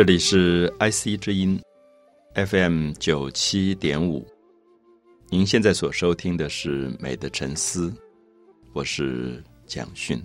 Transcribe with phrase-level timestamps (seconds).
[0.00, 1.60] 这里是 IC 之音
[2.32, 4.26] FM 九七点五，
[5.28, 7.90] 您现在所收听的是《美的沉思》，
[8.72, 10.18] 我是蒋勋。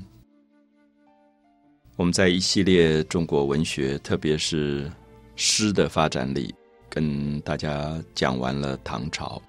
[1.98, 4.90] 我们在一系列中国文学，特别是
[5.36, 6.56] 诗的发展里，
[6.88, 9.42] 跟大家讲完了唐朝。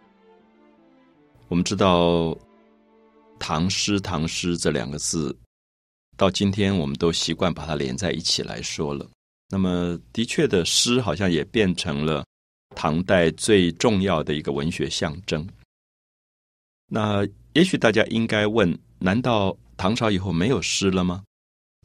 [1.46, 2.36] 我们知道
[3.38, 5.38] “唐诗”“唐诗”这两个字，
[6.16, 9.08] 到今天我们都习惯把它连在一起来说了。
[9.48, 12.24] 那么，的确的，诗好像也变成了
[12.74, 15.46] 唐代最重要的一个文学象征。
[16.88, 21.22] 那也许大家应该问：难道唐朝以后没有诗了吗？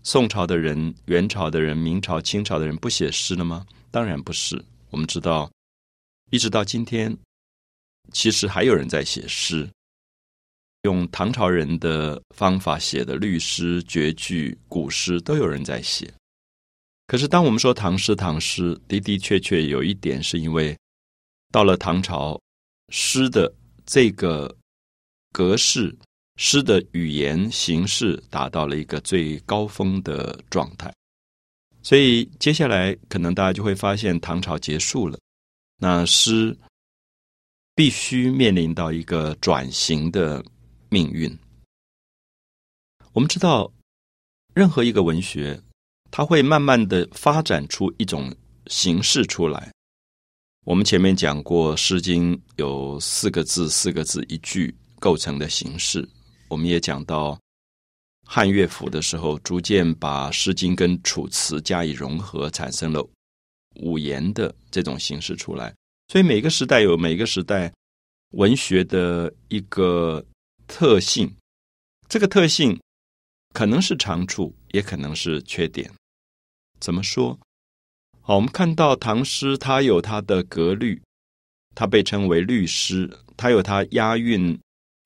[0.04, 3.66] 宋朝的人、元朝的人、明朝、清朝的人不写诗了吗？
[3.92, 4.64] 当然不是。
[4.90, 5.52] 我们知道，
[6.32, 7.16] 一直到今天，
[8.12, 9.70] 其实还有人在写诗，
[10.82, 16.12] 用唐朝人的方法写的律诗、绝句、古诗，都有人在写。
[17.12, 20.74] 可是，当我们说唐诗，唐诗的的确确有一点，是因为
[21.52, 22.40] 到了唐朝，
[22.88, 23.54] 诗的
[23.86, 24.56] 这个
[25.34, 25.94] 格式、
[26.38, 30.90] 诗的语言形式达到了一个最高峰的状态，
[31.84, 35.20] 所以接下来可能大家就会发现，唐朝结束了，
[35.80, 36.58] 那诗
[37.76, 40.42] 必须面临到一个转型的
[40.88, 41.38] 命运。
[43.12, 43.70] 我们知道，
[44.54, 45.62] 任何一个文学。
[46.12, 48.32] 它会慢慢的发展出一种
[48.68, 49.72] 形式出来。
[50.66, 56.08] 我们前面讲过，《诗经》有四个字、四个字一句构成的形式。
[56.50, 57.40] 我们也讲到
[58.28, 63.04] 汉乐府的时候，逐渐把《诗经》跟《楚辞》加以融合，产生了
[63.78, 65.74] 五言的这种形式出来。
[66.10, 67.74] 所以每个时代有每个时代
[68.32, 70.24] 文学的一个
[70.68, 71.34] 特性，
[72.08, 72.80] 这个特性
[73.54, 75.92] 可能是长处，也可能是缺点。
[76.82, 77.40] 怎么说？
[78.22, 81.02] 好，我们看到唐诗，它有它的格律，
[81.74, 84.60] 它被称为律诗，它有它押韵、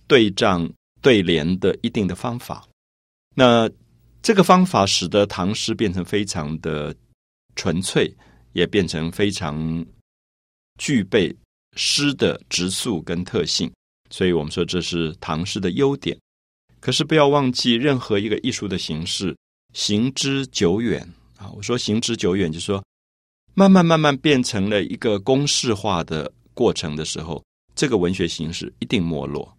[0.07, 0.71] 对仗、
[1.01, 2.65] 对联的一定的方法。
[3.35, 3.69] 那
[4.21, 6.95] 这个方法使得唐诗变成非常的
[7.55, 8.11] 纯粹，
[8.53, 9.85] 也变成非常
[10.79, 11.35] 具备
[11.75, 13.71] 诗的直素跟特性。
[14.09, 16.17] 所以我们说这是唐诗的优点。
[16.79, 19.35] 可是不要忘记，任何一个艺术的形式，
[19.73, 21.07] 行之久远。
[21.55, 22.83] 我说行之久远，就是说，
[23.53, 27.43] 慢慢慢慢变成了一个公式化的过程的时候，
[27.75, 29.51] 这个文学形式一定没落。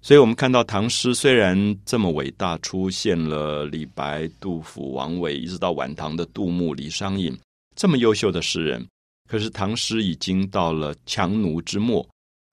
[0.00, 7.36] 所以，我们看到唐诗虽然这么伟大，出现了李白、杜甫、王维，一直到晚唐的杜牧、李商隐
[7.74, 8.86] 这么优秀的诗人，
[9.28, 12.08] 可是唐诗已经到了强弩之末。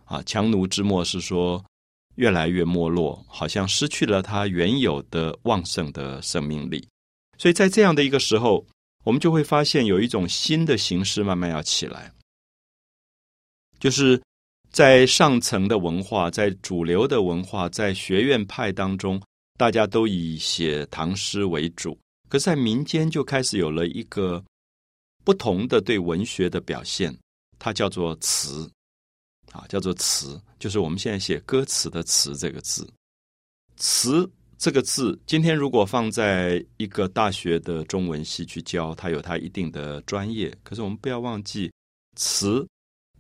[0.06, 1.64] 啊，强弩之末是说
[2.16, 6.88] 越来越没落，好像失去了它原有的旺盛的生命力。
[7.38, 8.66] 所以在这样的一个时候，
[9.04, 12.12] 我们就会发现有一种新的形式慢慢要起来，
[13.80, 14.22] 就是
[14.72, 19.22] 在上层的文化，在主流的文化，在学院派当中，
[19.58, 21.98] 大家都以写唐诗为主。
[22.30, 24.44] 可是，在民间就开始有了一个
[25.24, 27.16] 不同的对文学的表现，
[27.60, 28.70] 它叫做词，
[29.52, 32.90] 啊，叫做词，就是我们现在写歌词的“词”这个字，
[33.78, 34.30] 词。
[34.58, 40.56] 这个字，今天如果放在一个大学的中文系去教，它有它一定的专业。
[40.64, 41.72] 可是我们不要忘记，
[42.16, 42.66] 词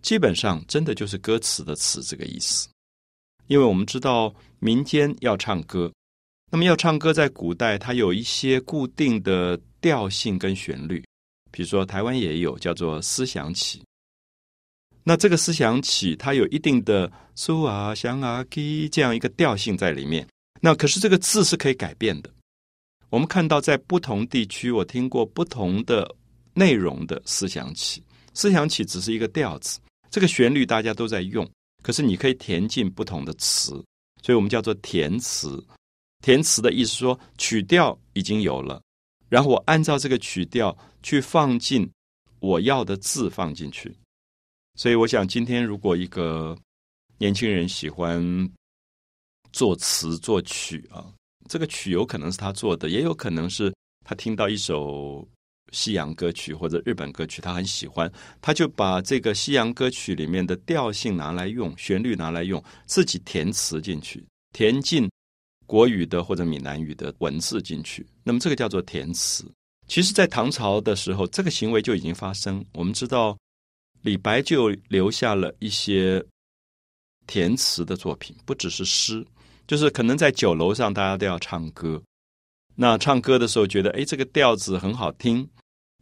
[0.01, 2.69] 基本上真的就是歌词的词这个意思。
[3.47, 5.91] 因为我们知道民间要唱歌，
[6.51, 11.03] 那么要唱歌在古代它有一些固定的调性跟旋律，
[11.51, 13.79] 比如说台湾也有叫做思想曲。
[15.03, 20.25] 那这个思想曲它有一定的苏啊、香啊、给这样一个调性在里面。
[20.65, 22.29] 那可是这个字是可以改变的。
[23.11, 26.11] 我们看到在不同地区，我听过不同的
[26.55, 28.01] 内容的思想曲。
[28.33, 29.79] 思想曲只是一个调子，
[30.09, 31.47] 这个旋律大家都在用，
[31.83, 33.73] 可是你可以填进不同的词，
[34.23, 35.63] 所以我们叫做填词。
[36.23, 38.81] 填词的意思说，曲调已经有了，
[39.29, 41.87] 然后我按照这个曲调去放进
[42.39, 43.95] 我要的字放进去。
[44.79, 46.57] 所以我想，今天如果一个
[47.19, 48.49] 年轻人喜欢。
[49.55, 51.05] 作词作曲啊，
[51.47, 53.73] 这个曲有可能是他做的，也有可能是
[54.03, 55.25] 他听到一首
[55.71, 58.11] 西洋歌曲或者日本歌曲，他很喜欢，
[58.41, 64.21] 他就把这个西洋歌曲里面的调性拿来用，旋律拿来用，自己填词进去，
[64.51, 65.09] 填进
[65.65, 68.05] 国语的或者闽南语的文字进去。
[68.25, 69.49] 那么这个叫做填词。
[69.87, 72.61] 其实，在唐朝的时候，这个行为就已经发生。
[72.73, 73.37] 我们知道，
[74.01, 76.21] 李白就留下了一些
[77.25, 79.25] 填词的作品，不只是诗。
[79.67, 82.01] 就是可能在酒楼上大家都要唱歌，
[82.75, 85.47] 那唱歌的时候觉得，哎，这个调子很好听。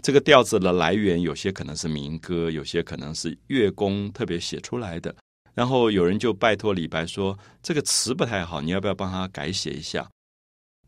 [0.01, 5.15] 这个调子的来源有些可能是民歌，有些可能是乐工特别写出来的。
[5.53, 10.09] 然后有人就拜托李白说：“这个词不太好，你要不要帮他改写一下？”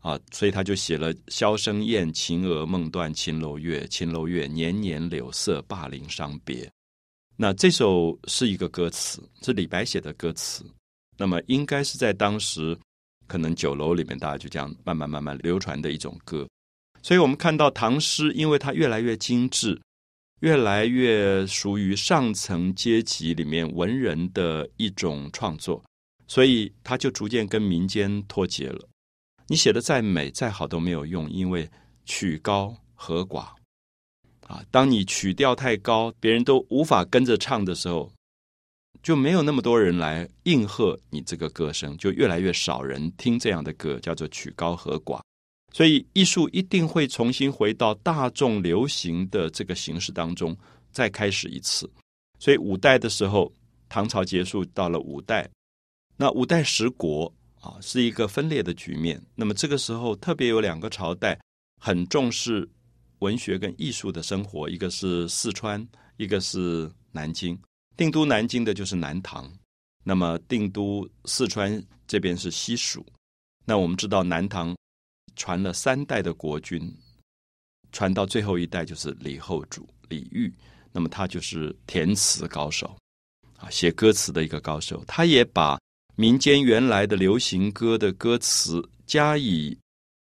[0.02, 6.70] 啊，所以他就写了“箫声咽，秦娥梦断秦楼月，秦楼月，年年柳色，灞陵伤别。”
[7.38, 10.62] 那这首是一个歌词，是李白写的歌词。
[11.16, 12.78] 那么应该是在当时
[13.26, 16.46] 可能酒楼里面，大家就这样慢慢慢慢流传的一种歌。
[17.02, 19.80] 所以我们看到唐诗，因为它越来越精致。
[20.40, 25.82] 越来越属于上层阶级里面文人的一种创作，
[26.28, 28.86] 所以它就逐渐跟民间脱节了。
[29.46, 31.66] 你写的再美再好都没有用，因为
[32.04, 33.46] 曲高和寡
[34.46, 34.62] 啊。
[34.70, 38.12] 当你曲调太高，别人都无法跟着唱的时候，
[39.02, 45.20] 就没有那么多人来应和你这个歌声，就越来越少人听这样的歌，叫做曲高和寡。
[45.72, 50.56] 所以，艺术一定会重新回到大众流行的这个形式当中，
[50.90, 51.90] 再开始一次。
[52.38, 53.52] 所以，五代的时候，
[53.88, 55.46] 唐朝结束，到了五代，
[56.16, 59.20] 那五代十国啊，是一个分裂的局面。
[59.34, 61.38] 那么，这个时候特别有两个朝代
[61.78, 62.66] 很重视
[63.18, 67.58] 文学跟艺术的生活，一个是四川，一个是南京。
[67.96, 69.50] 定都南京的就是南唐，
[70.04, 73.04] 那么定都四川这边是西蜀。
[73.64, 74.76] 那我们知道南唐。
[75.38, 76.90] 传了三代的国君，
[77.92, 80.50] 传到最后一代就是李后主李煜，
[80.92, 82.96] 那么他就是填词高手
[83.58, 85.04] 啊，写歌词的一个高手。
[85.06, 85.78] 他也把
[86.14, 89.78] 民间原来的流行歌的歌词加以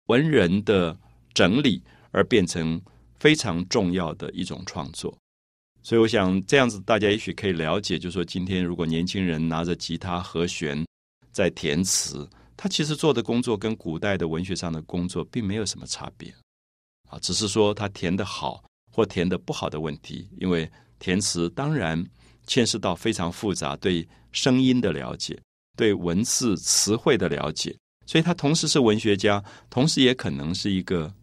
[0.07, 0.99] 文人的
[1.33, 1.81] 整理，
[2.11, 2.81] 而变成
[3.17, 5.17] 非常重要的一种创作。
[5.87, 10.83] 所以，我想这样子，大家也许可以了解，就是说，今天如果年轻人拿着吉他和弦
[11.31, 12.27] 在填词。
[12.57, 16.33] 他其实做的工作跟古代的文学上的工作并没有什么差别，
[17.09, 20.27] 啊，只是说他填的好或填的不好的问题。
[20.39, 20.67] 因为
[20.97, 22.01] 填词当然
[22.47, 25.37] 牵涉到非常复杂对声音的了解，
[25.77, 27.77] 对文字词汇的了解，
[28.07, 31.13] 所以他同时是文学家，同时也可能是一个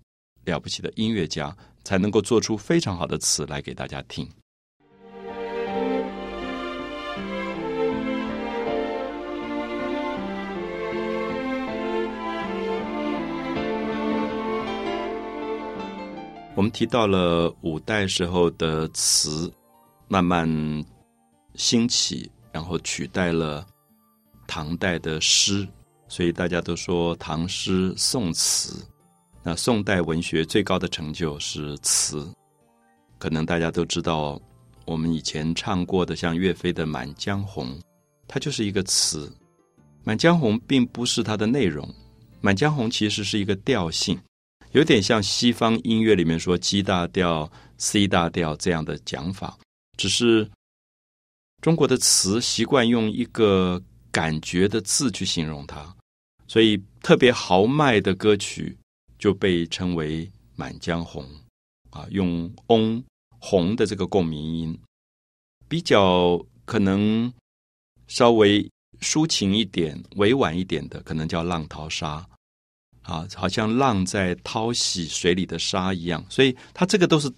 [0.44, 4.28] 了不起的音乐家，才能够做出非常好的词来给大家听。
[16.62, 19.52] 我们提到了五代时候的词
[20.06, 20.48] 慢慢
[21.56, 23.66] 兴起，然后取代了
[24.46, 25.66] 唐代的诗，
[26.06, 28.80] 所以大家都说唐诗宋词。
[29.42, 32.32] 那宋代文学最高的成就是词，
[33.18, 34.40] 可能大家都知道，
[34.84, 37.74] 我们以前唱过的像岳飞的《满江红》，
[38.28, 39.26] 它就是一个词。
[40.04, 41.84] 《满江红》并不是它的内容，
[42.40, 44.16] 《满江红》其实是一个调性。
[44.72, 49.58] 有点像西方音乐里面说 G 大调、C 大调这样的讲法，
[49.98, 50.50] 只是
[51.60, 55.94] 中国的词习惯用一个感觉的字去形容它，
[56.48, 58.76] 所以特别豪迈的歌曲
[59.18, 60.26] 就被称为
[60.56, 61.22] 《满江红》
[61.98, 63.02] 啊，用翁
[63.38, 64.80] 红的这个共鸣音，
[65.68, 67.30] 比较可能
[68.08, 68.66] 稍微
[69.00, 72.20] 抒情一点、委婉一点的，可能叫《浪淘沙》。
[73.02, 77.32] 啊，好像浪在淘洗水里的沙一样，所以它这个都是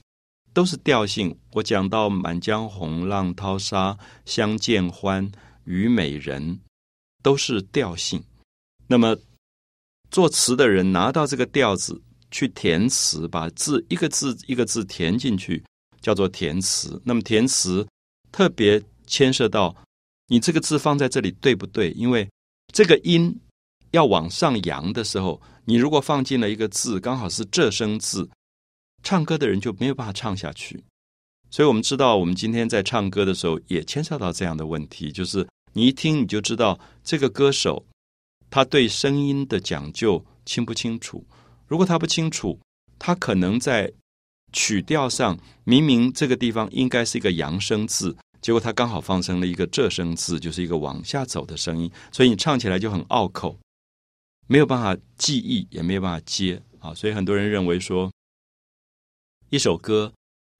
[0.52, 1.37] 都是调性。
[1.52, 3.92] 我讲到《满江红》《浪淘沙》
[4.25, 5.26] 《相见欢》
[5.64, 6.56] 《虞美人》，
[7.23, 8.23] 都是调性。
[8.87, 9.16] 那么
[10.11, 15.64] 作词的人拿到这个调子去填词，把字一个字一个字填进去，
[16.00, 17.00] 叫做填词。
[17.04, 17.87] 那么填词
[18.30, 19.75] 特别牵涉到
[20.28, 21.90] 你这个字放在这里对不对？
[21.92, 22.28] 因为
[22.73, 23.40] 这个音
[23.95, 25.41] 要往上扬的时候。
[25.67, 28.29] 你如果放进了一个字，刚好是这声字，
[29.03, 30.85] 唱歌的人就没有办法唱下去。
[31.51, 37.87] 所以我们知道，我们今天在唱歌的时候，也牵涉到这样的问题，就是你一听你就知道这个歌手
[38.51, 41.25] 他对声音的讲究清不清楚。
[41.67, 42.61] 如果他不清楚，
[42.99, 43.91] 他可能在
[44.53, 53.59] 曲调上明明这个地方应该是一个扬声字，结果他刚好放成了一个仄声字，就是一个往下走的声音，所以你唱起来就很拗口。
[54.47, 58.13] 没有办法记忆，也没有办法接啊，所以很多人认为说，
[59.49, 60.13] 一首歌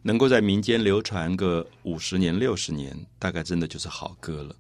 [0.03, 4.57] 能够在民间流传个五十年、六十年，大概真的就是好歌了。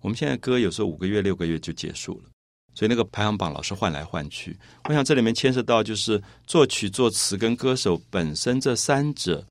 [0.00, 2.30] 我们现在歌有时候五个月、六个月就结束了，
[2.72, 4.56] 所以那个排行榜老是换来换去。
[4.84, 9.44] 我想这里面牵涉到就是作曲、作词跟歌手本身这三者，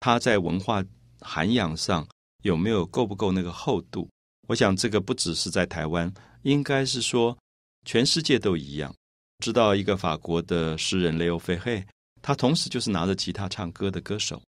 [0.00, 0.84] 他在文化
[1.20, 2.04] 涵养上
[2.42, 4.08] 有没有够不够那个厚度？
[4.48, 6.12] 我想这个不只是在台湾，
[6.42, 7.38] 应该是说。
[7.84, 8.94] 全世界都一样。
[9.38, 11.84] 知道一个法国的诗人雷欧菲嘿，
[12.20, 14.40] 他同时就是拿着吉他唱歌的歌手。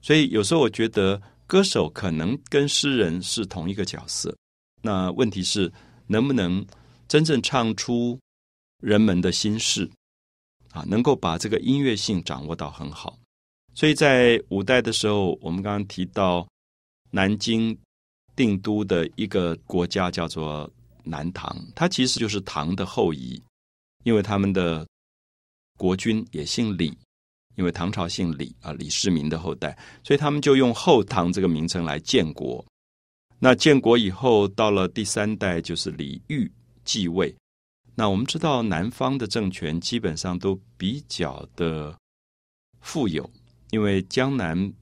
[0.00, 4.34] 所以有时候我觉得，歌手可能跟诗人是同一个角色。
[4.82, 5.70] 那问题是，
[6.06, 6.64] 能不能
[7.08, 8.18] 真正唱出
[8.80, 9.90] 人们的心事
[10.70, 10.84] 啊？
[10.86, 13.18] 能够把这个音乐性掌握到很好。
[13.74, 16.46] 所以在五代的时候，我们刚刚提到
[17.10, 17.76] 南京
[18.36, 20.70] 定都的一个国家叫做
[21.04, 23.42] 南唐，它其实就是唐的后裔。
[24.02, 24.86] 因为他们的
[25.76, 26.86] 国君也姓李，
[27.56, 32.64] 因为唐朝姓李啊，李世民的后代，所以他们就用后唐这个名称来建国。
[33.38, 36.50] 那建国以后，到了第三代就是李煜
[36.82, 37.34] 继位。
[37.94, 41.94] 那我们知道，南方的政权基本上都比较的
[42.80, 43.30] 富有，
[43.70, 44.72] 因为江南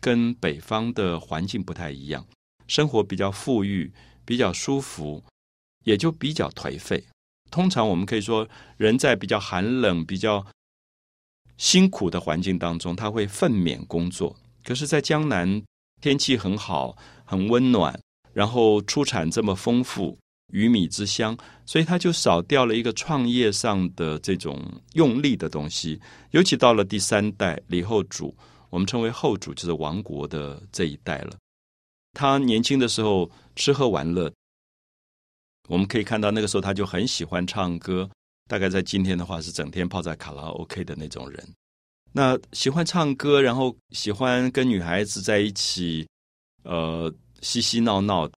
[0.00, 2.24] 跟北方的环境不太一样，
[2.68, 3.92] 生活比较富裕，
[4.30, 5.20] 比较舒服，
[5.82, 7.02] 也就比较颓废。
[7.50, 10.46] 通常我们可以说，人在比较寒冷、比较
[11.56, 14.36] 辛苦的环境当中，他会奋勉工作。
[14.62, 15.60] 可是，在江南
[16.00, 18.00] 天气很好、很温暖，
[18.32, 20.16] 然后出产这么丰富，
[20.52, 26.00] 鱼米之乡，所以他就少掉了一个创业上的这种用力的东西。
[26.30, 28.32] 尤其到了第三代李后主，
[28.68, 31.36] 我们称为后主，就是亡国的这一代了。
[32.12, 34.32] 他年轻的时候吃喝玩乐。
[35.68, 38.10] 我们可以看到，那个时候他就很喜欢唱歌，
[38.48, 41.54] 大概在今天的话是整天泡在卡拉 OK 的那种人。
[42.12, 46.08] 那喜欢唱歌，然后喜欢跟女孩子在一起，
[46.64, 48.28] 呃，嬉嬉闹闹。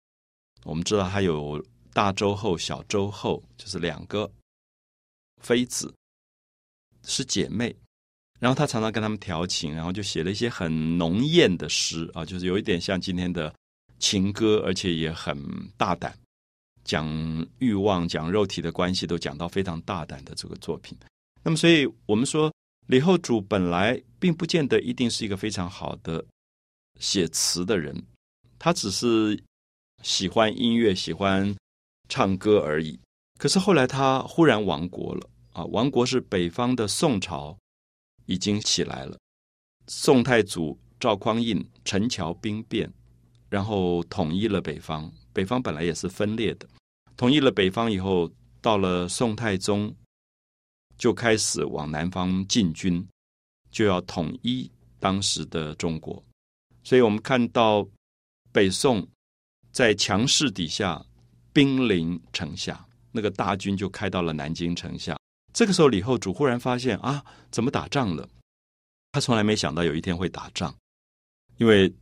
[0.63, 1.59] 我们知道他有
[1.91, 4.31] 大周后、小周后，就是两个
[5.41, 5.91] 妃子
[7.03, 7.75] 是姐妹，
[8.39, 13.51] 然后他常常跟他们调情，然后就写了一些很浓艳的诗啊，就是有一点像今天的
[14.03, 15.33] 情歌，而且也很
[15.77, 16.13] 大胆。
[16.83, 17.07] 讲
[17.59, 20.97] 欲望、讲肉体的关系，都讲到非常大胆的这个作品。
[21.41, 22.51] 那么，所以我们说，
[22.87, 26.25] 李后主本来并不见得一定是一个非常好的
[26.99, 27.95] 写词的人，
[28.59, 29.41] 他只是
[30.01, 31.55] 喜欢音乐、喜欢
[32.09, 32.99] 唱歌而已。
[33.39, 35.63] 可是后来他忽然亡国了啊！
[35.63, 37.57] 亡国是北方的宋朝
[38.25, 39.17] 已经起来了，
[39.87, 42.91] 宋太祖赵匡胤陈桥兵变，
[43.53, 45.11] 然后统一了北方。
[45.31, 46.67] 北方本来也是分裂的，
[47.15, 48.27] 统一了北方以后，
[48.61, 49.93] 到了宋太宗，
[50.97, 53.07] 就开始往南方进军，
[53.69, 56.23] 就要统一当时的中国。
[56.83, 57.87] 所以我们看到
[58.51, 59.07] 北宋
[59.71, 61.05] 在强势底下
[61.53, 65.15] 兵临城下，那个大军就开到了南京城下。
[65.53, 68.27] 这个时候，李后主忽然发现啊，怎么打仗了？
[69.11, 70.75] 他从来没想到有一天会打仗，
[71.57, 71.93] 因为。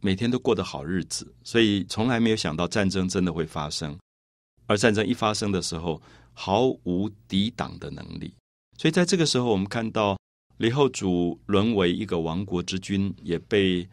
[0.00, 3.98] 每天都过得好日子，所以从来没有想到战争真的会发生。
[4.66, 6.00] 而战争一发生的时候，
[6.32, 8.32] 毫无抵挡的能力。
[8.76, 10.18] 所以在这个时候，我们看到
[10.58, 13.88] 李后主沦为一个亡国之君，也被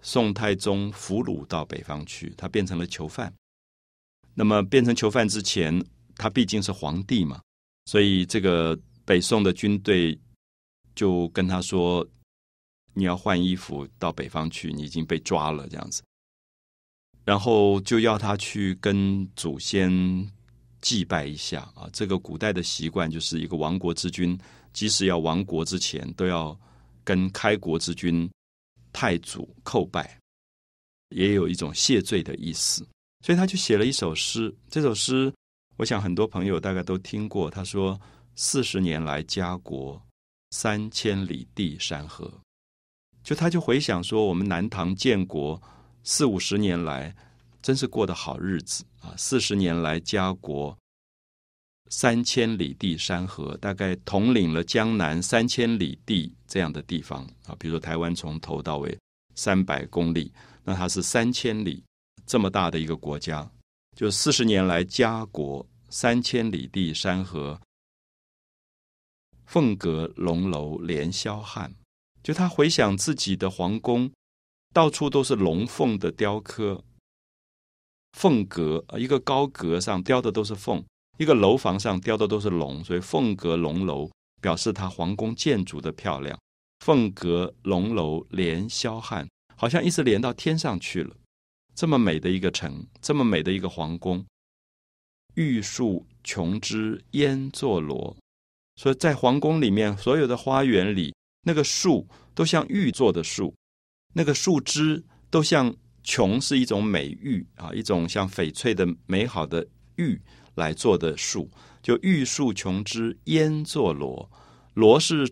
[0.00, 3.32] 宋太宗俘虏到北方去，他变成了囚犯。
[4.34, 5.84] 那么变成囚犯之前，
[6.16, 7.40] 他毕竟是皇帝嘛，
[7.86, 10.18] 所以这个北宋的军队
[10.94, 12.06] 就跟他说。
[12.98, 16.02] 你要换衣服到北方去，你已经被抓了这样子，
[17.24, 19.88] 然后就要他去跟祖先
[20.80, 21.88] 祭拜一下啊。
[21.92, 24.36] 这个古代的习惯就是一个亡国之君，
[24.72, 26.58] 即使要亡国之前，都要
[27.04, 28.28] 跟开国之君
[28.92, 30.18] 太祖叩拜，
[31.10, 32.84] 也有一种谢罪的意思。
[33.24, 35.32] 所以他就写了一首诗，这首诗
[35.76, 37.48] 我想很多朋友大概都听过。
[37.48, 38.00] 他说
[38.34, 40.00] ：“四十年来家国，
[40.50, 42.32] 三千里地山河。”
[43.28, 45.60] 就他就回想说，我们南唐建国
[46.02, 47.14] 四五十年来，
[47.60, 49.12] 真是过得好日子啊！
[49.18, 50.74] 四十年来家国
[51.90, 57.54] 三千里地山河，大概统领了江南三千里地这样的地方啊。
[57.58, 58.98] 比如说台湾从头到尾
[59.34, 60.32] 三百公里，
[60.64, 61.84] 那它是三千里
[62.24, 63.46] 这么大的一个国家。
[63.94, 67.60] 就四十年来家国三千里地山河，
[69.44, 71.70] 凤阁龙楼连霄汉。
[72.22, 74.10] 就他回想自己的皇宫，
[74.74, 76.84] 到处都是龙凤的雕刻，
[78.12, 80.84] 凤阁一个高阁上雕的都是凤，
[81.18, 84.10] 一个楼房上雕的都是龙，所以凤阁龙楼
[84.40, 86.38] 表示他皇宫建筑的漂亮。
[86.84, 91.16] 凤阁龙楼连霄汉，好像一直连到天上去了。
[91.74, 94.24] 这么美的一个城，这么美的一个皇宫，
[95.34, 98.16] 玉树琼枝烟作罗，
[98.76, 101.14] 所以在皇宫里面所有的花园里。
[101.48, 103.54] 那个树都像玉做的树，
[104.12, 110.20] 那个树枝都像琼是一种美玉啊，一种像翡翠的美好的玉
[110.56, 111.50] 来做的树，
[111.82, 114.30] 就玉树琼枝烟作罗。
[114.74, 115.26] 罗是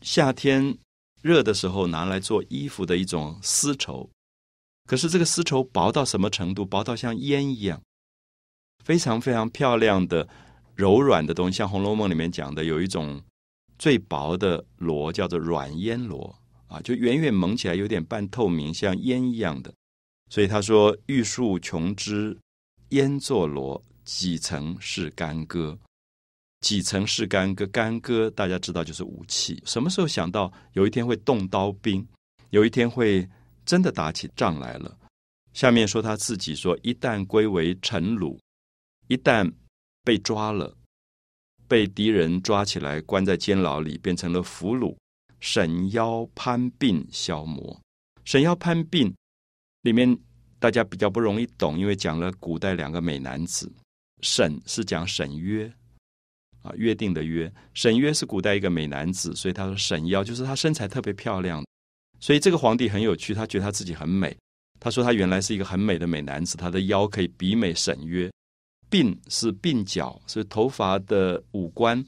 [0.00, 0.76] 夏天
[1.22, 4.10] 热的时候拿来做衣服的一种丝绸，
[4.88, 6.66] 可是这个丝绸薄到什么程度？
[6.66, 7.80] 薄到像烟一样，
[8.84, 10.28] 非常非常漂亮的
[10.74, 11.58] 柔软的东西。
[11.58, 13.22] 像《红楼梦》里面讲的，有一种
[13.82, 16.32] 最薄的罗，叫做软烟罗
[16.68, 19.74] 啊，就远远蒙起来有点半透明，像烟一样的。
[20.30, 22.38] 所以他说：“玉树琼枝
[22.90, 25.76] 烟作罗，几层是干戈。
[26.60, 27.66] 几层是干戈？
[27.66, 29.60] 干戈大家知道就是武器。
[29.66, 32.06] 什么时候想到有一天会动刀兵？
[32.50, 33.28] 有一天会
[33.66, 34.96] 真的打起仗来了？
[35.54, 38.38] 下面说他自己说：一旦归为臣虏，
[39.08, 39.52] 一旦
[40.04, 40.72] 被抓了，
[41.72, 44.94] 被敌人抓起来关在监牢里，变成了俘虏，
[45.40, 47.80] 沈腰攀鬓消磨，
[48.26, 49.10] 沈腰攀鬓。”
[49.80, 50.18] 里面
[50.58, 53.72] 大家比较不容易懂，因为讲了古代两个美男子，
[54.20, 55.72] 沈是讲沈约
[56.60, 61.64] 啊，约定的约，沈约是古代一个美男子，所以他说沈腰就是他身材特别漂亮，
[62.20, 64.36] 所以这个皇帝很有趣，他觉得他自己很美，
[64.78, 68.30] 他说他原来是一个很美的美男子，他的腰可以比美沈约，
[68.92, 72.04] 鬓是鬓角，所以头发的五官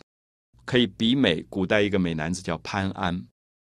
[0.66, 3.26] 可以比美古代一个美男子叫潘安。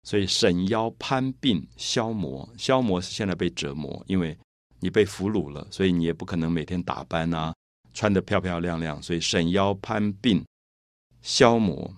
[0.04, 4.36] 所以沈腰攀鬓消磨，消磨是现在被折磨，因为
[4.78, 7.52] 你被俘虏了，所以你也不可能每天打扮啊，
[7.92, 9.02] 穿得漂漂亮亮。
[9.02, 10.42] 所以沈腰攀鬓
[11.20, 11.94] 消磨，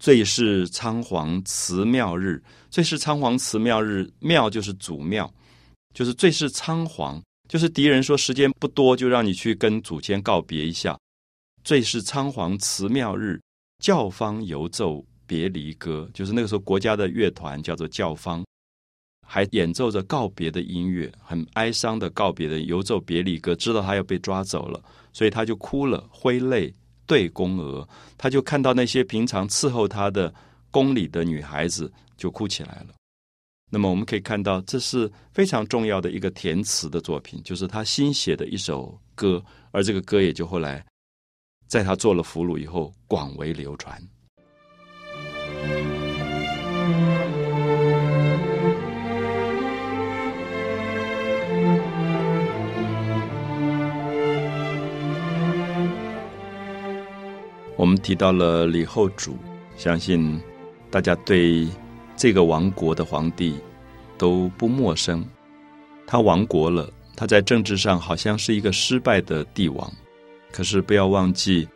[0.00, 5.30] 最是仓皇辞庙日，最是仓皇辞庙日，庙就是祖庙，
[5.92, 10.96] 就是最是仓皇，就是敌人说时间不多，就让你去跟祖先告别一下。
[11.64, 13.40] 最是仓皇辞庙日，
[13.82, 15.04] 教坊犹奏。
[15.30, 18.42] 别离歌就是那个时候，国家的乐团叫做教坊，
[19.26, 23.54] 还演奏着告别的音乐，很哀伤的告别的游奏别离歌。
[23.54, 24.82] 知道他要被抓走了，
[25.12, 26.72] 所以他就哭了，挥泪
[27.04, 27.86] 对宫娥。
[28.16, 30.32] 他就看到那些平常伺候他的
[30.70, 32.94] 宫里的女孩子，就哭起来了。
[33.70, 40.84] 那么我们可以看到，这是非常重要的一个填词的作品，就是他新写的一首歌，而这个歌也就后来
[41.66, 44.02] 在他做了俘虏以后广为流传。
[57.76, 59.36] 我们提到了李后主，
[59.76, 60.40] 相信
[60.90, 61.68] 大家对
[62.18, 63.56] 这个王国的皇帝
[64.18, 65.24] 都不陌生。
[66.04, 69.88] 他亡国了，他在政治上好像是一个失败的帝王，
[70.50, 71.68] 可是不要忘记，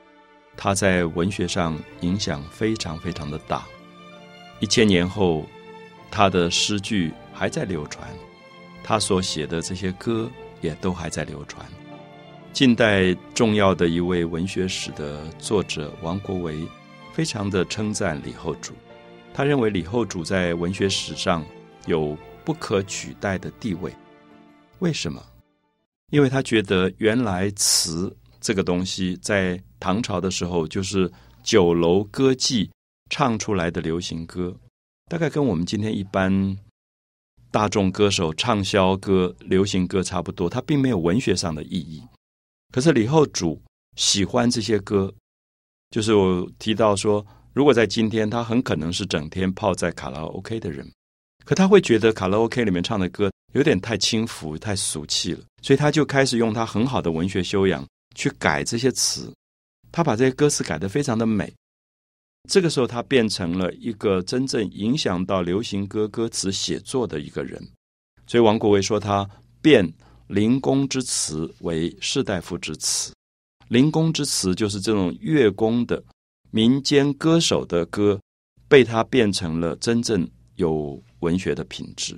[0.56, 3.62] 他在文学上影响非常非常的大。
[4.58, 5.46] 一千年后，
[6.10, 8.08] 他的诗句还在流传，
[8.82, 10.28] 他所写的这些歌
[10.60, 11.64] 也都还在流传。
[12.52, 16.66] 近代重要的一位文学史的作者王国维，
[17.12, 18.72] 非常的称赞李后主。
[19.34, 21.44] 他认为李后主在文学史上
[21.86, 23.92] 有不可取代的地位。
[24.80, 25.22] 为什么？
[26.10, 31.10] 因为他觉得原来词这个东西在唐朝的时候就是
[31.42, 32.68] 酒楼歌妓
[33.08, 34.54] 唱出来的流行歌，
[35.08, 36.58] 大概跟我们今天一般
[37.50, 40.50] 大众歌手畅销歌、流行歌差不多。
[40.50, 42.02] 它并没有文学上的意义。
[42.70, 43.62] 可是李后主
[43.96, 45.14] 喜欢这些歌，
[45.90, 50.90] 就是我提到说，如果在今天，他很可能是整天泡在卡拉 OK 的人，
[51.44, 59.32] 可他会觉得卡拉 OK 里面唱的歌有点太轻浮、太俗气了，所以他就开始用他很好的文学修养去改这些词，
[59.90, 61.52] 他把这些歌词改得非常的美。
[62.48, 67.62] 这个时候，他变成了一个真正影响到流行歌歌词写作的一个人。
[68.26, 69.28] 所以王国维说他
[69.60, 69.92] 变。
[70.28, 73.12] 灵宫之词为士大夫之词，
[73.68, 76.02] 灵宫之词就是这种乐工的
[76.52, 78.20] 民间歌手的歌，
[78.68, 82.14] 被他变成了真正有文学的品质，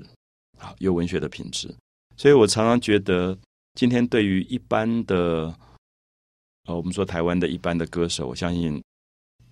[0.58, 1.74] 啊，有文学的品质。
[2.16, 3.38] 所以我常常觉得，
[3.74, 5.54] 今天对于一般的，
[6.66, 8.82] 呃，我们说台湾的一般的歌手，我相信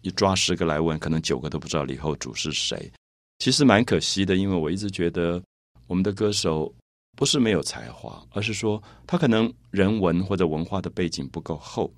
[0.02, 2.92] 你抓十个来问，可能九个都不知道李后主是谁。
[3.38, 5.42] 其实蛮可惜的，因为我一直觉得
[5.86, 6.72] 我们的歌手。
[7.14, 11.92] 不是没有才华，而是说他可能人文或者文化的背景不够厚，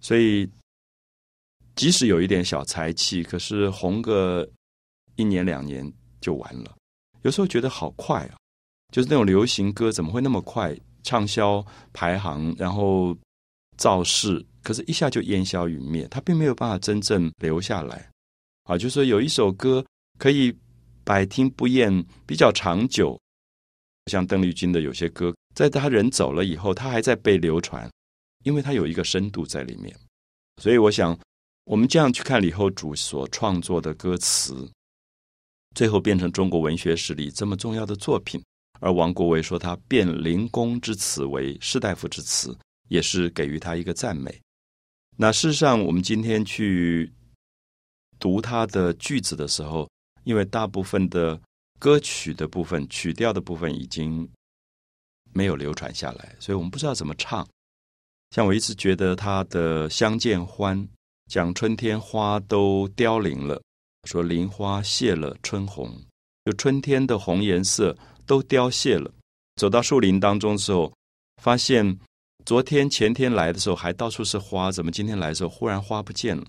[0.00, 0.48] 所以
[1.78, 4.46] 即使有一点小才气，可是红个
[5.14, 6.76] 一年两年就完了。
[7.22, 8.36] 有时候觉得好快啊，
[8.92, 13.16] 就是那种流行歌怎么会那么快畅销排行，然后
[13.76, 18.10] 造势，可是一下就烟消云灭，他并没有办法真正留下来。
[18.64, 19.84] 啊，就是说有一首歌
[20.18, 20.52] 可以
[21.04, 23.16] 百听不厌，比较长久。
[24.10, 27.88] 像邓丽君的有些歌，在他人走了以后，他还在被流传。
[28.44, 29.94] 因为她有一个深度在里面。
[30.62, 31.18] 所以我想，
[31.68, 34.66] 我们这样去看李后主所创作的歌词，
[35.74, 38.42] 最后变成中国文学史里这么重要的作品。
[38.80, 42.56] 而王国维说他变灵公之词为士大夫之词，
[42.88, 44.40] 也是给予他一个赞美。
[45.14, 47.12] 那事实上，我们今天去
[48.18, 49.86] 读他的句子的时候，
[50.24, 51.38] 因为大部分的
[51.78, 54.26] 歌曲的部分、曲调的部分已经
[55.34, 57.46] 没有流传下来，所以我们不知道怎么唱。
[58.30, 60.78] 像我一直觉得他的《相见欢》
[61.28, 63.62] 讲春天花都凋零了，
[64.04, 65.94] 说林花谢了春红，
[66.46, 69.12] 就春天的红颜色都凋谢了。
[69.56, 70.92] 走到树林当中的时候，
[71.42, 71.98] 发现。
[72.44, 76.42] 昨天、前天来的时候还到处是花，怎么今天来的时候忽然花不见了？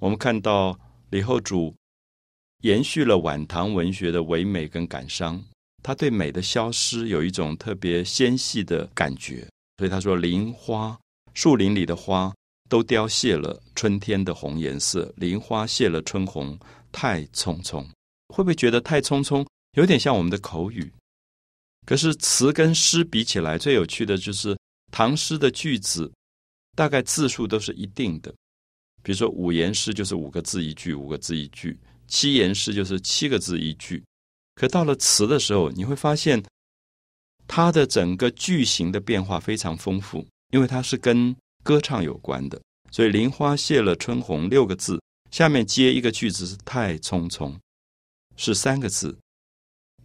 [0.00, 0.78] 我们看到
[1.10, 1.74] 李后主
[2.62, 5.42] 延续了晚唐文学的唯美跟感伤，
[5.82, 10.96] 他对美的消失有一种特别纤细的感觉，所以他说：“林花，
[11.34, 12.32] 树林里的花
[12.70, 16.58] 都凋谢了，春天的红颜色，林花谢了春红，
[16.90, 17.86] 太匆匆。”
[18.32, 20.90] 会不会觉得太匆匆，有点像我们的口语？
[21.84, 24.56] 可是词跟诗比起来，最有趣的就是。
[24.92, 26.10] 唐诗的句子
[26.74, 28.34] 大概字数都是一定的，
[29.04, 31.72] 比如说五言诗就是五个字一句，五个字一句；
[32.08, 34.02] 七言诗就是七个字一句。
[34.56, 36.42] 可到了词的时候，你会发现
[37.46, 42.60] 它的整个句型的变化非常丰富，因为它是跟歌唱有关的。
[42.90, 47.56] 所以“林花谢了春红”六个字，下面接一个句子是“太匆匆”，
[48.36, 49.18] 是三个字，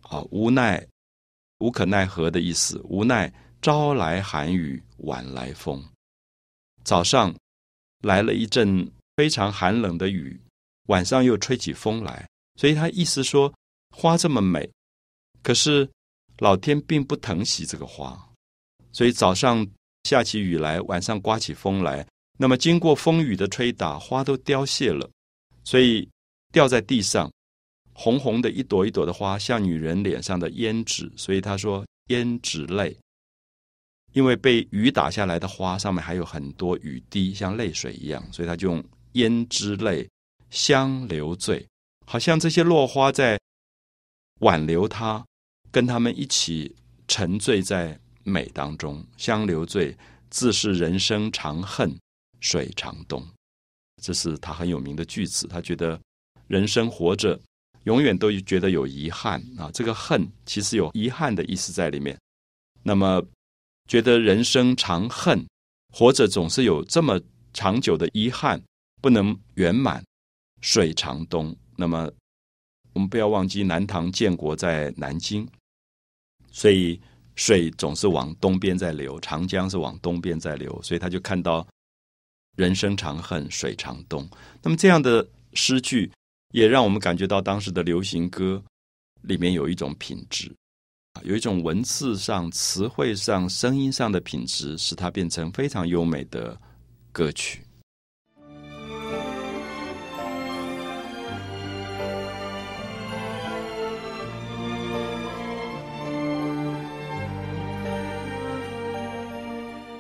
[0.02, 0.88] 啊，无奈、
[1.60, 3.34] 无可奈何的意思，无奈。
[3.62, 5.84] 朝来寒雨晚来风，
[6.84, 7.36] 早上
[8.02, 10.40] 来了一阵非常寒冷的雨，
[10.86, 12.30] 晚上又吹起风来。
[12.62, 13.52] 所以他意思说，
[13.90, 14.70] 花这么美，
[15.42, 15.90] 可是
[16.38, 18.16] 老天并不疼惜这个花。
[18.92, 19.66] 所以早上
[20.06, 25.10] 下起雨来，晚上刮起风来，那么经过风雨的吹打，花都凋谢了，
[25.66, 26.08] 所以
[26.54, 27.30] 掉在地上，
[27.92, 31.12] 红红的一朵一朵的花，像女人脸上的胭脂。
[31.18, 32.96] 所以他说胭脂泪。
[34.14, 40.08] 因为被雨打下来的花上面还有很多雨滴，像泪水一样，所以他就用胭脂泪
[40.50, 41.68] 相留醉，
[42.06, 43.38] 好像这些落花在
[44.40, 45.26] 挽留他，
[45.70, 46.74] 跟他们一起
[47.10, 49.98] 沉醉在美当中，相留醉，
[50.30, 51.98] 自是人生长恨
[52.42, 53.26] 水长东。
[54.04, 55.48] 这是他很有名的句子。
[55.48, 55.98] 他觉得
[56.48, 57.40] 人生活着，
[57.86, 59.72] 永远都觉得有遗憾啊。
[59.74, 62.20] 这个恨其实有遗憾的意思在里面。
[62.84, 63.26] 那么。
[63.88, 65.46] 觉得人生长恨，
[65.94, 67.22] 活着总是有这么
[67.54, 68.60] 长久的遗憾，
[69.00, 70.04] 不能圆满。
[70.62, 72.12] 水长东，那么
[72.94, 75.48] 我们不要忘记南唐建国在南京，
[76.52, 77.00] 所以
[77.36, 81.68] 水总是往东边在流，长江是往东边在流，所以他就看到
[82.56, 84.28] 人生长恨水长东。
[84.62, 86.12] 那么这样的诗句，
[86.54, 88.64] 也让我们感觉到当时的流行歌
[89.22, 90.52] 里面有一种品质。
[91.24, 96.60] 有一种文字上、词汇上、声音上的品质，使它变成非常优美的
[97.14, 97.65] 歌曲。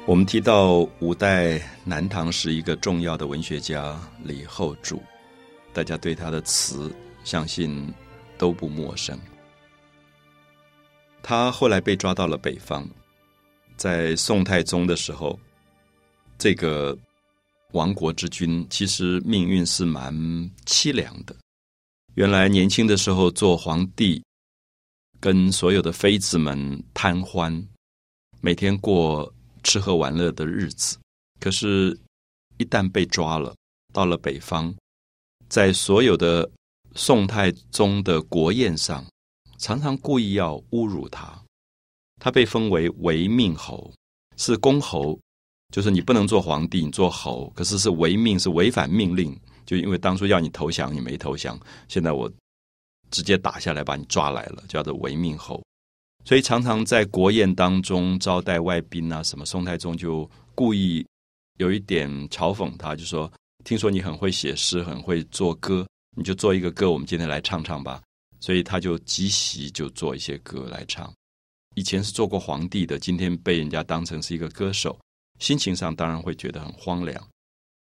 [0.08, 5.02] 我们提到五代南唐时一个重要的文学家李后主，
[5.74, 7.92] 大家对他的词相信
[8.38, 9.20] 都不陌生。
[11.24, 12.88] 他后来被抓到了北方，
[13.78, 15.40] 在宋太宗的时候，
[16.38, 16.96] 这个
[17.72, 20.14] 亡国之君其实命运是蛮
[20.68, 21.36] 凄凉的。
[22.14, 24.24] 原来年轻的时候做皇帝，
[25.20, 27.68] 跟所有的妃子们贪欢，
[28.40, 29.34] 每天过
[29.66, 30.98] 吃喝玩乐的日子。
[31.42, 32.00] 可是，
[32.58, 33.54] 一旦被抓了，
[33.92, 34.74] 到了北方，
[35.50, 36.50] 在所有的
[36.96, 39.04] 宋太宗的国宴上。
[39.58, 41.42] 常常故意要侮辱他，
[42.20, 43.92] 他被封为违命侯，
[44.36, 45.18] 是公侯，
[45.74, 49.36] 就是你不能做皇帝，你做侯，可是是违命，是违反命令。
[49.66, 52.32] 就因为当初要你投降，你没投降，现在我
[53.10, 55.64] 直接打下来把你抓来了，叫做违命侯。
[56.26, 61.06] 所以常常在国宴当中招待外宾啊，什么宋太宗就故意
[61.60, 63.32] 有一点嘲讽他，就说
[63.64, 68.02] ：“听说你很会写诗，很会做歌，你就做一个歌，我们今天来唱唱吧。”
[68.42, 71.14] 所以他就即席就做一些歌来唱。
[71.76, 75.00] 以前是做过皇帝的，今天被人家当成是一个歌手，
[75.40, 77.22] 心情上当然会觉得很荒凉。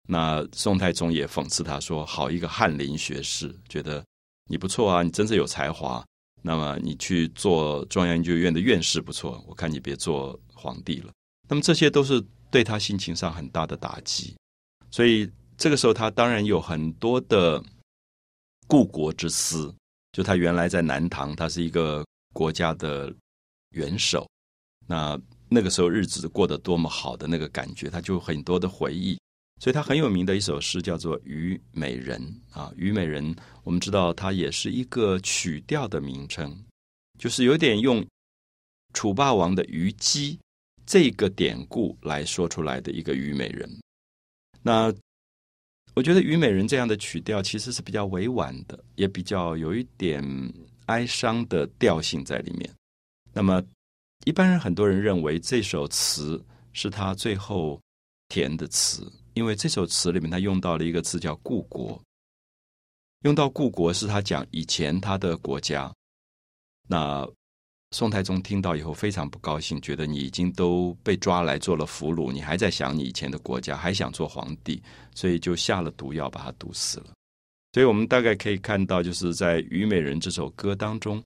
[0.09, 4.05] 那宋太宗也讽刺他说：“好一个翰林学士，觉得
[4.49, 6.05] 你不错啊，你真是有才华。
[6.47, 11.11] 那么你去做中央研究院的院士不错，我看你别做皇帝了。”
[11.49, 14.37] 那么这些都是对他心情上很大的打击。
[14.91, 17.63] 所以这个时候，他当然有很多的
[18.67, 19.75] 故国之思。
[20.13, 23.13] 就他原来在南唐，他是一个国家的
[23.71, 24.29] 元首，
[24.87, 29.19] 那那个时候日子过得多么好的那个感觉，他就很多的回忆。
[29.61, 32.21] 所以他很有名的一首诗叫做《虞美人》
[32.59, 36.55] 啊，《虞美人》我们知道它也是一个曲调的名称，
[37.19, 38.05] 就是有点用
[38.93, 40.39] 楚霸王的虞姬
[40.85, 43.71] 这个典故来说出来的一个虞美人。
[44.61, 44.93] 那
[45.95, 50.23] 我觉得《虞美人》这样的曲调其实是比较委婉的，也比较有一点
[50.87, 52.69] 哀伤的调性在里面。
[53.33, 53.63] 那么，
[54.27, 57.81] 一般人很多人认为这首词是他最后
[58.29, 62.01] 填的词，因为这首词里面他用到了一个词叫“故国”，
[63.23, 65.93] 用到“故国”是他讲以前他的国家。
[66.89, 67.29] 那
[67.91, 74.83] 宋太宗听到以后非常不高兴，觉得你已经都被抓来做了俘虏，你还在想你以前的国家，还想做皇帝，
[75.15, 77.07] 所以就下了毒药把他毒死了。
[77.73, 81.23] 所以我们大概可以看到，就是在《虞美人》这首歌当中，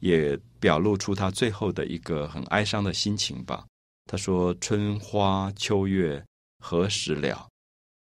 [0.00, 3.66] 也表露出他最后的一个很哀伤的心情吧。
[4.06, 6.24] 他说：“春花秋月
[6.58, 7.48] 何时了？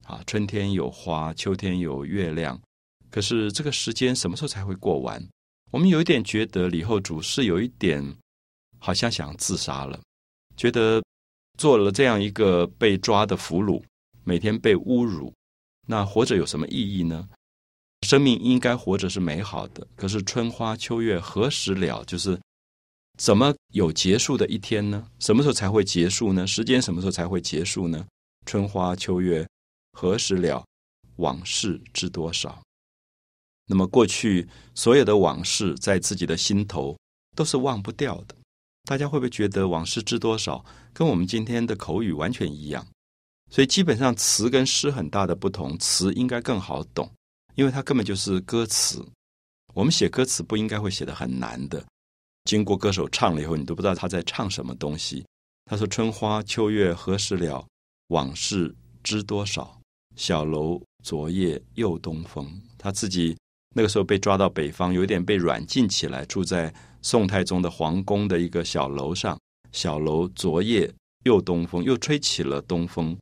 [0.07, 2.61] 啊，春天有花，秋天有月亮，
[3.11, 5.23] 可是这个时间什么时候才会过完？”
[5.73, 8.17] 我们有一点觉得李后主是有一点
[8.79, 10.01] 好像想自杀了，
[10.57, 11.03] 觉得
[11.59, 13.83] 做了这样一个被抓的俘虏，
[14.23, 15.33] 每天被侮辱，
[15.87, 17.29] 那活着有什么意义呢？
[18.07, 22.05] 生命应该活着是美好的，可是春花秋月何时了？
[22.05, 22.39] 就是
[23.19, 25.09] 怎么有结束的一天呢？
[25.19, 26.47] 什么时候才会结束呢？
[26.47, 28.07] 时间什么时候才会结束呢？
[28.45, 29.45] 春花秋月
[29.99, 30.63] 何时了？
[31.17, 32.63] 往事知多少？
[33.65, 36.95] 那么过去所有的往事，在自己的心头
[37.35, 38.37] 都是忘不掉的。
[38.85, 42.87] 大家会不会觉得往事知多少，跟我们今天的口语完全一样？
[43.51, 47.11] 所以基本上词跟诗很大的不同，词应该更好懂，
[47.55, 49.03] 因为它根本就是歌词。
[49.73, 51.83] 我们写歌词不应该会写的很难的，
[52.45, 55.25] 经过歌手唱了以后，你都不知道他在唱什么东西。
[55.65, 57.67] 他说：“春花秋月何时了？
[58.09, 59.76] 往事知多少？
[60.17, 63.37] 小楼昨夜又东风。”他自己。
[63.75, 69.39] 那个时候被抓到北方，有点被软禁起来，住在宋太宗的皇宫的一个小楼上。
[69.71, 70.91] 小楼昨夜
[71.25, 73.15] 又东风，又吹起了东风。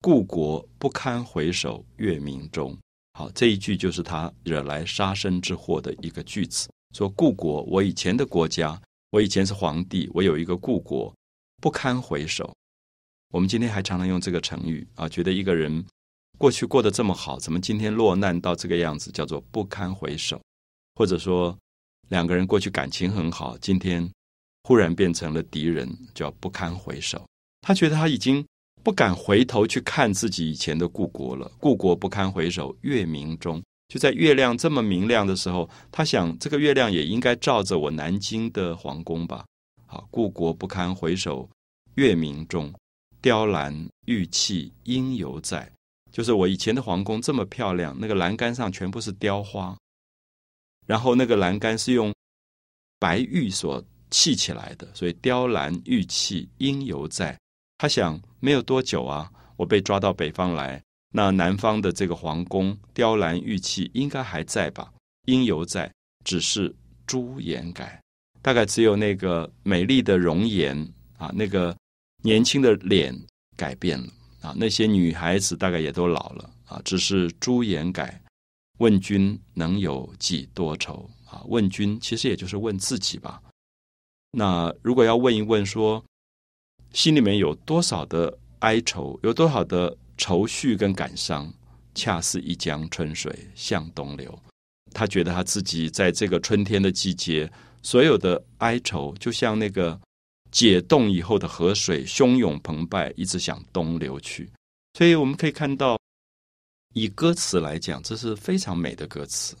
[0.00, 2.74] 故国不堪回首月明中。
[3.18, 6.70] 好，这一句就是他惹来杀身之祸的一个句子。
[6.96, 8.80] 说故国，我以前的国家，
[9.10, 11.14] 我以前是皇帝，我有一个故国，
[11.60, 12.50] 不堪回首。
[13.30, 15.84] 我们今天还常常用这个成语啊，觉得一个人。
[16.38, 19.10] 过去过得这么好，怎么今天落难到这个样子？
[19.10, 20.40] 叫做不堪回首，
[20.94, 21.58] 或者说
[22.10, 24.08] 两个人过去感情很好，今天
[24.62, 27.26] 忽然变成了敌人，叫不堪回首。
[27.60, 28.46] 他觉得他已经
[28.84, 31.50] 不敢回头去看自己以前的故国了。
[31.58, 39.44] 故国不堪回首月明中，就在月亮这么明亮的时候，他想这个月亮也应该照着我南京的皇宫吧。
[39.86, 41.50] 好，故国不堪回首
[41.96, 42.72] 月明中，
[43.20, 45.68] 雕栏玉砌应犹在。
[46.10, 49.76] 就是我以前的皇宫这么漂亮，那个栏杆上全部是雕花，
[50.86, 52.12] 然后那个栏杆是用
[52.98, 57.38] 白玉所砌起来的，所以雕栏玉砌应犹在。
[57.76, 64.92] 他想，没有多久啊，我被抓到北方来，那南方的这个皇宫雕栏玉砌应该还在吧？
[65.26, 65.92] 应犹在，
[66.24, 66.74] 只是
[67.06, 68.02] 朱颜改，
[68.42, 70.76] 大概只有那个美丽的容颜
[71.18, 71.76] 啊，那个
[72.24, 73.14] 年轻的脸
[73.56, 74.08] 改变了。
[74.48, 78.18] 啊，那些女孩子大概也都老了啊，只是朱颜改。
[78.78, 81.10] 问君能有几多愁？
[81.26, 83.42] 啊，问君其实也就是问自己吧。
[84.30, 86.02] 那如果要问一问，说
[86.94, 91.52] 心里面有多少的哀愁，有多少的愁绪跟感伤，
[91.94, 94.38] 恰似一江春水向东流。
[94.94, 100.00] 他觉得他自己在这个春天的季节，所有的哀愁，就像那个。
[100.50, 104.50] 解冻以后的河水汹涌澎湃，一直向东流去。
[104.94, 105.98] 所以我们可以看到，
[106.94, 109.56] 以歌词来讲，这是非常美的歌词。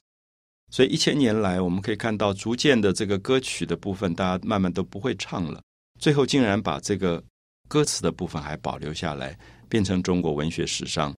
[0.70, 5.62] 所以一千年来，我们可以看到，逐渐的这个歌曲的部分，大家慢慢都不会唱了。
[5.98, 7.22] 最后竟然把这个
[7.68, 11.14] 歌词的部分还保留下来，变成中国文学史上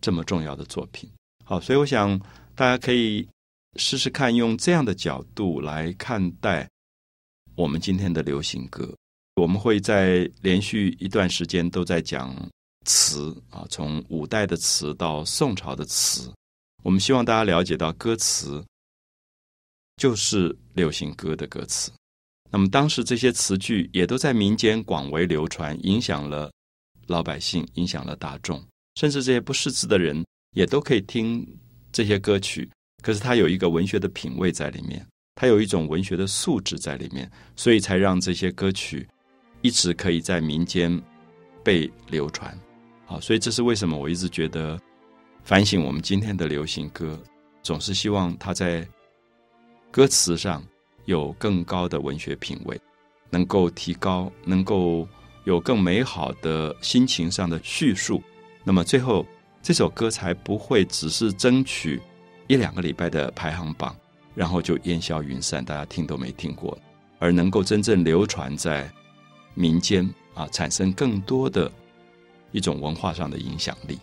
[0.00, 1.10] 这么重要的作品。
[1.44, 2.18] 好，所以我想
[2.54, 3.26] 大家可以
[3.76, 6.68] 试试看，用这样的角度来看待
[7.54, 8.94] 我们今天的流行歌。
[9.36, 12.34] 我们会在连续一段时间都在讲
[12.84, 16.30] 词啊，从五代的词到宋朝的词，
[16.82, 18.64] 我们希望大家了解到歌词
[19.96, 21.90] 就是流行歌的歌词。
[22.50, 26.50] 那么当时这些词句也都在民间广为流传，影响了
[27.06, 28.62] 老百姓，影响了大众，
[28.96, 30.24] 甚至这些不识字的人
[30.56, 31.46] 也都可以听
[31.92, 32.68] 这些歌曲。
[33.02, 39.08] 可是它有一个文学的品味在里面，它有一种文学的素质在里面，所以才让这些歌曲
[39.62, 41.00] 一直可以在民间
[41.62, 42.58] 被流传。
[43.06, 44.80] 好，所以这是为什么我一直觉得
[45.42, 47.18] 反省我们今天的流行歌，
[47.62, 48.86] 总是希望它在
[49.90, 50.62] 歌词上
[51.06, 52.80] 有更高的文学品味，
[53.30, 55.08] 能够提高，能够
[55.44, 58.22] 有更美好的心情上的叙述。
[58.62, 59.26] 那么最后
[59.62, 62.00] 这首歌才不会只是争取。
[62.46, 63.96] 一两个礼拜的排行榜，
[64.34, 66.76] 然后就烟消云散，大家听都没听过，
[67.20, 68.92] 而能够真正流传在
[69.54, 71.70] 民间啊，产生更多的
[72.52, 73.98] 一种文化上的影响力。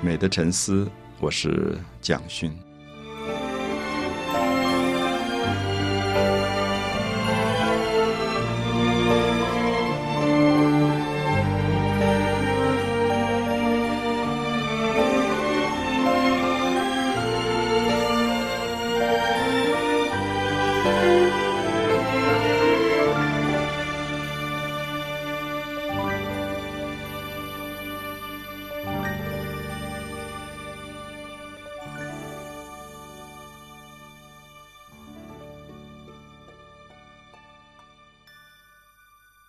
[0.00, 2.52] 美的沉思，我是蒋勋。